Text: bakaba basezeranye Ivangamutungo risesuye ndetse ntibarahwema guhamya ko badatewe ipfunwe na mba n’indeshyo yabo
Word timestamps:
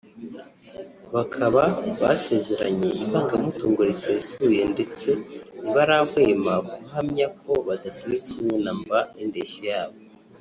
bakaba 1.15 1.63
basezeranye 2.01 2.89
Ivangamutungo 3.03 3.81
risesuye 3.89 4.61
ndetse 4.73 5.09
ntibarahwema 5.59 6.53
guhamya 6.69 7.27
ko 7.39 7.51
badatewe 7.67 8.15
ipfunwe 8.19 8.55
na 8.65 8.71
mba 8.79 8.99
n’indeshyo 9.15 9.63
yabo 9.73 9.97